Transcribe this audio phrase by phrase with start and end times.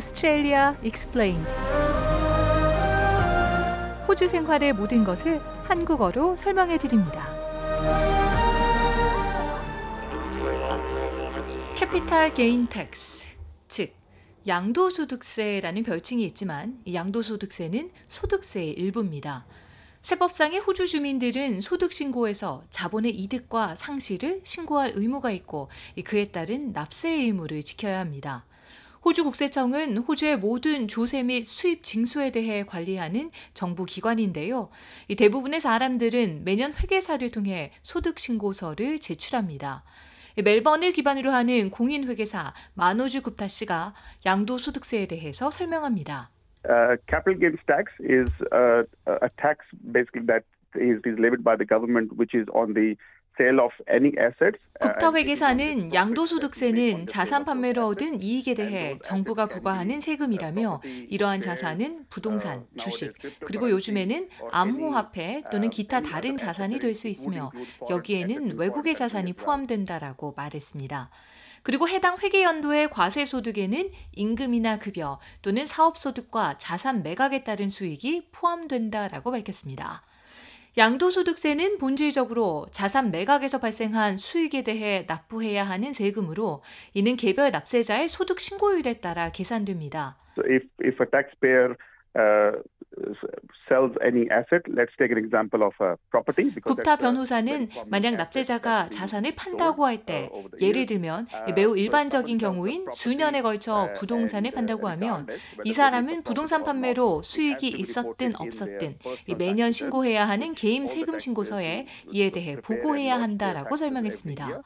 [0.00, 1.36] 오스트레일리아 익스플레인
[4.08, 7.28] 호주 생활의 모든 것을 한국어로 설명해 드립니다.
[11.76, 13.28] Capital Gain Tax
[13.68, 13.92] 즉
[14.46, 19.44] 양도소득세라는 별칭이 있지만 양도소득세는 소득세의 일부입니다.
[20.00, 25.68] 세법상의 호주 주민들은 소득 신고에서 자본의 이득과 상실을 신고할 의무가 있고
[26.06, 28.46] 그에 따른 납세의 의무를 지켜야 합니다.
[29.02, 34.68] 호주 국세청은 호주의 모든 조세 및 수입 징수에 대해 관리하는 정부 기관인데요.
[35.16, 39.84] 대부분의 사람들은 매년 회계사를 통해 소득 신고서를 제출합니다.
[40.44, 43.94] 멜번을 기반으로 하는 공인 회계사 마노주 굽타 씨가
[44.26, 46.30] 양도소득세에 대해서 설명합니다.
[46.68, 48.84] Uh, capital gains tax is a,
[49.24, 50.44] a tax basically that
[50.76, 52.94] is levied by the government, which is on the
[54.80, 63.12] 국타회계사는 양도소득세는 자산 판매로 얻은 이익에 대해 정부가 부과하는 세금이라며 이러한 자산은 부동산, 주식,
[63.44, 67.50] 그리고 요즘에는 암호화폐 또는 기타 다른 자산이 될 수 있으며
[67.88, 71.10] 여기에는 외국의 자산이 포함된다라고 말했습니다.
[71.62, 80.02] 그리고 해당 회계연도의 과세소득에는 임금이나 급여 또는 사업소득과 자산 매각에 따른 수익이 포함된다라고 밝혔습니다.
[80.76, 86.62] 양도소득세는 본질적으로 자산 매각에서 발생한 수익에 대해 납부해야 하는 세금으로
[86.94, 90.16] 이는 개별 납세자의 소득 신고율에 따라 계산됩니다.
[90.36, 91.74] So if, if a taxpayer
[92.16, 92.62] uh,
[93.68, 96.50] sells any asset, let's take an example of a property.
[96.62, 100.30] 굽타 변호사는 만약 납세자가 자산을 판다고 할 때,
[100.60, 105.26] 예를 들면 매우 일반적인 경우인 수년에 걸쳐 부동산을 판다고 하면
[105.64, 108.98] 이 사람은 부동산 판매로 수익이 있었든 없었든
[109.38, 114.62] 매년 신고해야 하는 개인 세금 신고서에 이에 대해 보고해야 한다라고 설명했습니다.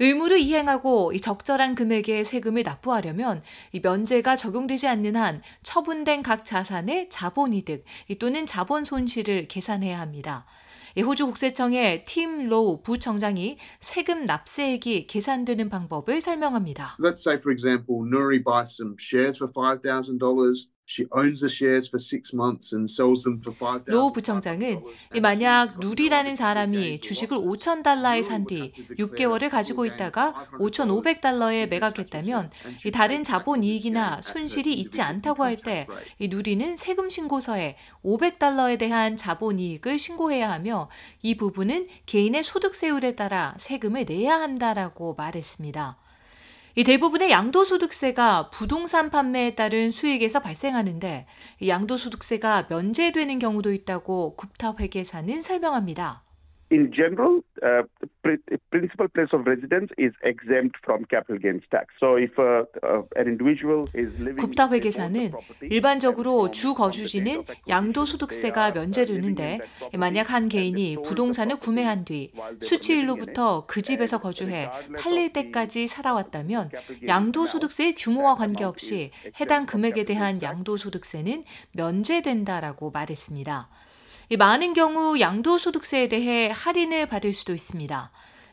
[0.00, 3.42] 의무를 이행하고 이 적절한 금액의 세금을 납부하려면
[3.72, 7.84] 이 면제가 적용되지 않는 한 처분된 각 자산의 자본이득
[8.18, 10.46] 또는 자본 손실을 계산해야 합니다.
[10.96, 16.96] 호주 국세청의 팀 로우 부청장이 세금 납세액이 계산되는 방법을 설명합니다.
[16.98, 20.77] Let's say for example, Nuri buys some shares for $5,000.
[23.92, 24.80] 노 부청장은
[25.20, 32.50] 만약 누리라는 사람이 주식을 5천 달러에 산 뒤 6개월을 가지고 있다가 5,500달러에 매각했다면
[32.94, 35.86] 다른 자본 이익이나 손실이 있지 않다고 할 때
[36.18, 40.88] 누리는 세금 신고서에 500달러에 대한 자본 이익을 신고해야 하며
[41.20, 45.98] 이 부분은 개인의 소득세율에 따라 세금을 내야 한다라고 말했습니다.
[46.78, 51.26] 이 대부분의 양도소득세가 부동산 판매에 따른 수익에서 발생하는데
[51.66, 56.22] 양도소득세가 면제되는 경우도 있다고 굽타 회계사는 설명합니다.
[56.70, 57.82] In general, uh,
[58.70, 61.86] principal place of residence is exempt from capital gains tax.
[61.98, 65.32] So if uh, uh, an individual is living 굽타 회계사는
[65.70, 69.60] 일반적으로 주 거주지는 양도소득세가 면제되는데
[69.96, 76.70] 만약 한 개인이 부동산을 구매한 뒤 수취일로부터 그 집에서 거주해 팔릴 때까지 살아왔다면
[77.06, 83.68] 양도소득세의 규모와 관계없이 해당 금액에 대한 양도소득세는 면제된다라고 말했습니다.
[84.36, 88.10] 많은 경우 양도소득세에 대해 할인을 받을 수도 있습니다.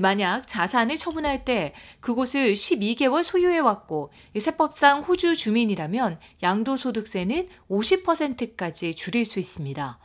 [0.00, 9.40] 만약 자산을 처분할 때 그곳을 12개월 소유해 왔고 세법상 호주 주민이라면 양도소득세는 50%까지 줄일 수
[9.40, 9.98] 있습니다.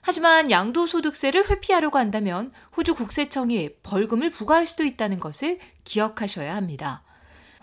[0.00, 7.02] 하지만 양도소득세를 회피하려고 한다면 호주 국세청이 벌금을 부과할 수도 있다는 것을 기억하셔야 합니다.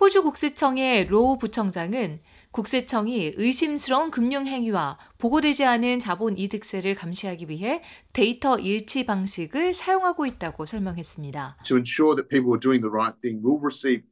[0.04, 2.20] 호주 국세청의 로우 부청장은
[2.52, 10.66] 국세청이 의심스러운 금융 행위와 보고되지 않은 자본 이득세를 감시하기 위해 데이터 일치 방식을 사용하고 있다고
[10.66, 11.60] 설명했습니다.
[11.64, 14.04] To ensure that people are doing the right thing, we'll receive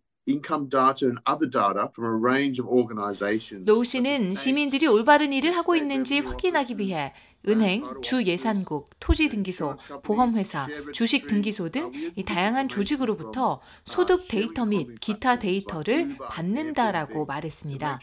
[3.66, 7.12] 로우 씨는 시민들이 올바른 일을 하고 있는지 확인하기 위해
[7.48, 11.92] 은행, 주예산국, 토지등기소, 보험회사, 주식등기소 등
[12.26, 18.00] 다양한 조직으로부터 소득 데이터 및 기타 데이터를 받는다라고 말했습니다.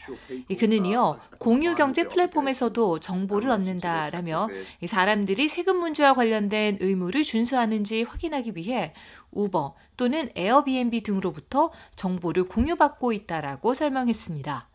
[0.57, 4.49] 그는 이어 공유 경제 플랫폼에서도 정보를 얻는다라며
[4.85, 8.93] 사람들이 세금 문제와 관련된 의무를 준수하는지 확인하기 위해
[9.31, 14.68] 우버 또는 에어비앤비 등으로부터 정보를 공유받고 있다라고 설명했습니다.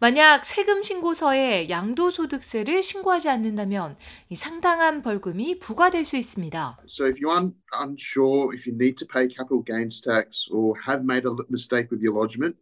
[0.00, 3.96] 만약 세금 신고서에 양도소득세를 신고하지 않는다면
[4.34, 6.78] 상당한 벌금이 부과될 수 있습니다.
[6.86, 11.26] So if you're unsure if you need to pay capital gains tax or have made
[11.26, 12.56] a mistake with your lodgement,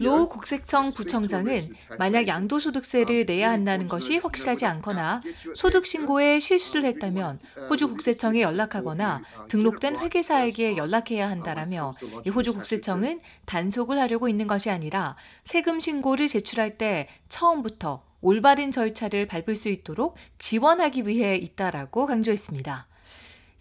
[0.00, 5.22] 로 국세청 부청장은 만약 양도소득세를 내야 한다는 것이 확실하지 않거나
[5.54, 7.40] 소득 신고에 실수를 했다면
[7.70, 11.94] 호주 국세청에 연락하거나 등록된 회계사에게 연락해야 한다라며
[12.34, 19.56] 호주 국세청은 단속을 하려고 있는 것이 아니라 세금 신고를 제출할 때 처음부터 올바른 절차를 밟을
[19.56, 22.91] 수 있도록 지원하기 위해 있다라고 강조했습니다.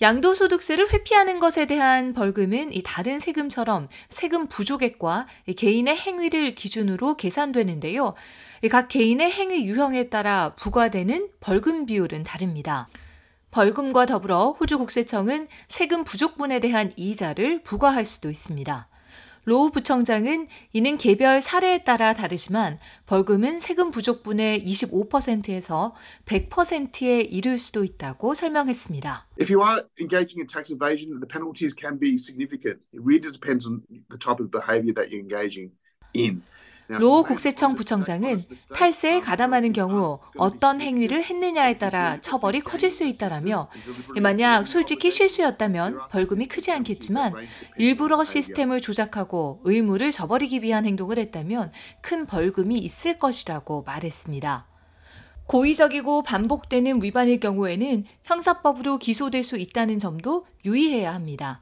[0.02, 8.16] 양도소득세를 회피하는 것에 대한 벌금은 이 다른 세금처럼 세금 부족액과 개인의 행위를 기준으로 계산되는데요.
[8.72, 12.88] 각 개인의 행위 유형에 따라 부과되는 벌금 비율은 다릅니다.
[13.52, 18.91] 벌금과 더불어 호주 국세청은 세금 부족분에 대한 이자를 부과할 수도 있습니다.
[19.46, 22.78] 로우 부청장은 이는 개별 사례에 따라 다르지만
[23.08, 25.96] 벌금은 세금 부족분의 25%에서
[26.26, 29.28] 100%에 이를 수도 있다고 설명했습니다.
[29.40, 32.82] If you are engaging in tax evasion, the penalties can be significant.
[32.94, 35.74] It really depends on the type of behavior that you're engaging
[36.14, 36.44] in.
[37.00, 38.44] 로 국세청 부청장은
[38.76, 43.70] 탈세에 가담하는 경우 어떤 행위를 했느냐에 따라 처벌이 커질 수 있다라며
[44.22, 47.34] 만약 솔직한 실수였다면 벌금이 크지 않겠지만
[47.78, 51.72] 일부러 시스템을 조작하고 의무를 저버리기 위한 행동을 했다면
[52.02, 54.68] 큰 벌금이 있을 것이라고 말했습니다.
[55.48, 61.62] 고의적이고 반복되는 위반일 경우에는 형사법으로 기소될 수 있다는 점도 유의해야 합니다.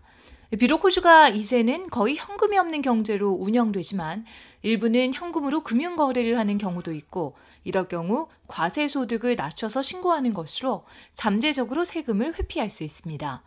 [0.57, 4.25] 비록 호주가 이제는 거의 현금이 없는 경제로 운영되지만
[4.63, 11.84] 일부는 현금으로 금융 거래를 하는 경우도 있고 이럴 경우 과세 소득을 낮춰서 신고하는 것으로 잠재적으로
[11.84, 13.44] 세금을 회피할 수 있습니다.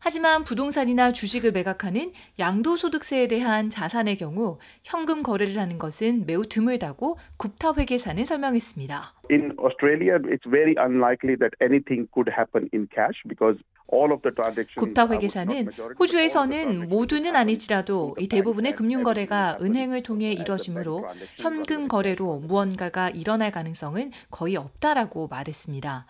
[0.00, 7.74] 하지만 부동산이나 주식을 매각하는 양도소득세에 대한 자산의 경우 현금 거래를 하는 것은 매우 드물다고 굽타
[7.76, 9.14] 회계사는 설명했습니다.
[9.30, 13.60] In Australia, it's very unlikely that anything could happen in cash because
[14.76, 21.06] 굽타 회계사는 호주에서는 모두는 아니지라도 이 대부분의 금융 거래가 은행을 통해 이뤄지므로
[21.36, 26.06] 현금 거래로 무언가가 일어날 가능성은 거의 없다라고 말했습니다.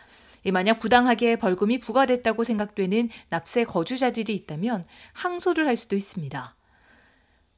[0.52, 6.56] 만약 부당하게 벌금이 부과됐다고 생각되는 납세 거주자들이 있다면 항소를 할 수도 있습니다.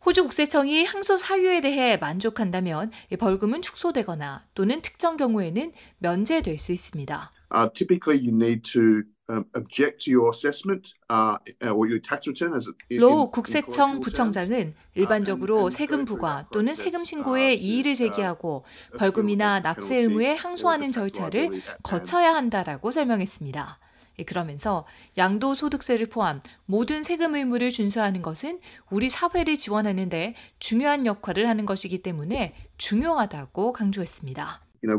[0.04, 2.90] 호주 국세청이 항소 사유에 대해 만족한다면
[3.20, 7.30] 벌금은 축소되거나 또는 특정 경우에는 면제될 수 있습니다.
[7.54, 12.54] Uh, typically, you need to um, object to your assessment uh, or your tax return
[12.54, 18.64] as 로 국세청 부청장은 일반적으로 세금 부과 또는 세금 신고에 이의를 제기하고
[18.98, 21.50] 벌금이나 납세 의무에 항소하는 절차를
[21.82, 23.78] 거쳐야 한다라고 설명했습니다.
[24.26, 24.86] 그러면서
[25.16, 28.60] 양도소득세를 포함 모든 세금 의무를 준수하는 것은
[28.90, 34.60] 우리 사회를 지원하는데 중요한 역할을 하는 것이기 때문에 중요하다고 강조했습니다.
[34.82, 34.98] You know,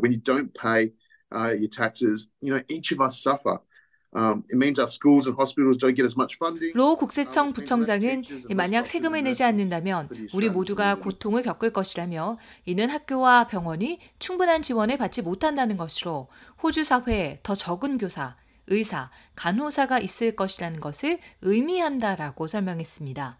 [4.13, 6.71] when you don't pay uh, your taxes, you know, each of us suffer.
[6.73, 8.23] 로 국세청 부청장은
[8.55, 15.21] 만약 세금을 내지 않는다면 우리 모두가 고통을 겪을 것이라며 이는 학교와 병원이 충분한 지원을 받지
[15.21, 16.27] 못한다는 것으로
[16.61, 18.35] 호주 사회에 더 적은 교사,
[18.67, 23.37] 의사, 간호사가 있을 것이라는 것을 의미한다라고 설명했습니다.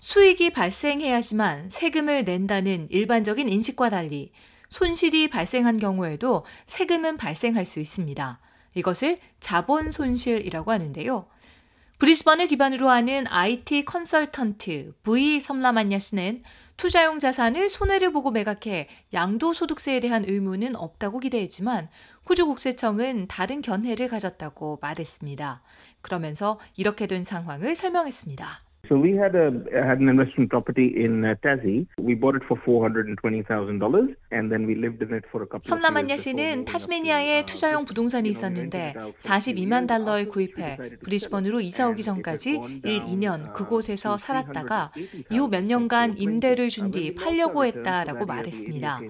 [0.00, 4.32] 수익이 발생해야지만 세금을 낸다는 일반적인 인식과 달리
[4.70, 8.40] 손실이 발생한 경우에도 세금은 발생할 수 있습니다.
[8.74, 11.26] 이것을 자본 손실이라고 하는데요.
[11.98, 16.42] 브리스번을 기반으로 하는 IT 컨설턴트 V 섬라만야 씨는
[16.78, 21.90] 투자용 자산을 손해를 보고 매각해 양도소득세에 대한 의무는 없다고 기대했지만
[22.26, 25.62] 호주 국세청은 다른 견해를 가졌다고 말했습니다.
[26.00, 28.69] 그러면서 이렇게 된 상황을 설명했습니다.
[28.90, 29.54] So we had a
[29.86, 31.86] had an investment property in uh, Tassie.
[31.96, 35.14] We bought it for four hundred and twenty thousand dollars, and then we lived in
[35.14, 35.62] it for a couple.
[35.62, 43.52] 섬라만야 씨는 타스메니아에 투자용 부동산이 있었는데 42만 달러에 구입해 브리스번으로 이사 오기 전까지 1, 2년
[43.52, 44.90] 그곳에서 살았다가
[45.30, 49.00] 이후 몇 년간 임대를 준 뒤 팔려고 했다라고 말했습니다.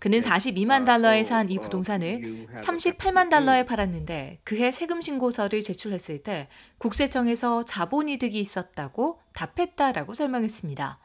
[0.00, 7.64] 그는 42만 달러에 산 이 부동산을 38만 달러에 팔았는데 그해 세금 신고서를 제출했을 때 국세청에서
[7.64, 10.98] 자본이득이 있었다고 답했다라고 설명했습니다.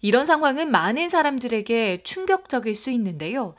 [0.00, 3.54] 이런 상황은 많은 사람들에게 충격적일 수 있는데요.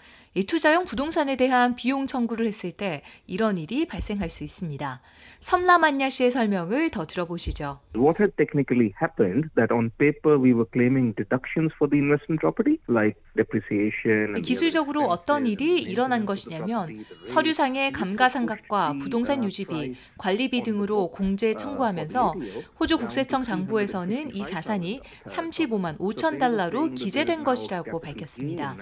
[0.46, 5.02] 투자용 부동산에 대한 비용 청구를 했을 때 이런 일이 발생할 수 있습니다.
[5.40, 7.80] 섬라만냐 씨의 설명을 더 들어보시죠.
[7.96, 12.78] What had technically happened that on paper we were claiming deductions for the investment property
[12.90, 14.42] like depreciation.
[14.42, 16.94] 기술적으로 어떤 일이 일어난 것이냐면
[17.24, 22.36] 서류상의 감가상각과 부동산 유지비, 관리비 등으로 공제 청구하면서
[22.80, 28.76] 호주 국세청 장부에서는 이 자산이 35만 5천 달러로 기재된 것이라고 밝혔습니다.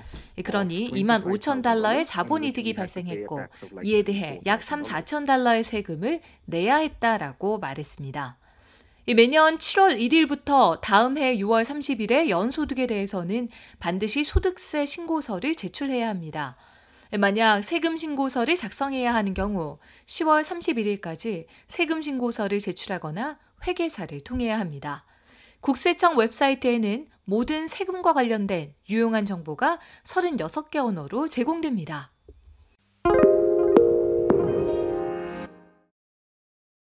[0.44, 3.40] 그러니 2만 5천 달러의 자본 이득이 발생했고
[3.82, 8.38] 이에 대해 약 3, 4천 달러의 세금을 내야 했다라고 말했습니다.
[9.16, 13.48] 매년 7월 1일부터 다음 해 6월 30일에 연소득에 대해서는
[13.80, 16.58] 반드시 소득세 신고서를 제출해야 합니다.
[17.18, 25.06] 만약 세금 신고서를 작성해야 하는 경우 10월 31일까지 세금 신고서를 제출하거나 회계사를 통해야 합니다.
[25.62, 32.14] 국세청 웹사이트에는 모든 세금과 관련된 유용한 정보가 36개 언어로 제공됩니다.